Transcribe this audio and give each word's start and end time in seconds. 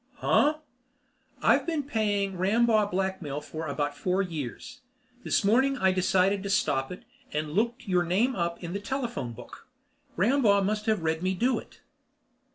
"Huh?" 0.15 0.55
"I've 1.43 1.67
been 1.67 1.83
paying 1.83 2.35
Rambaugh 2.35 2.87
blackmail 2.89 3.39
for 3.39 3.67
about 3.67 3.95
four 3.95 4.23
years. 4.23 4.81
This 5.23 5.43
morning 5.43 5.77
I 5.77 5.91
decided 5.91 6.41
to 6.41 6.49
stop 6.49 6.91
it, 6.91 7.03
and 7.31 7.51
looked 7.53 7.87
your 7.87 8.01
name 8.03 8.35
up 8.35 8.63
in 8.63 8.73
the 8.73 8.79
telephone 8.79 9.33
book. 9.33 9.67
Rambaugh 10.15 10.63
must 10.63 10.87
have 10.87 11.03
read 11.03 11.21
me 11.21 11.35
do 11.35 11.59
it." 11.59 11.81